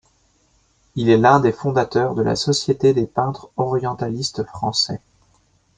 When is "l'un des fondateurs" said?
1.17-2.15